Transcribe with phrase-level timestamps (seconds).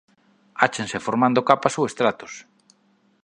[0.65, 2.33] Áchanse formando capas ou estratos.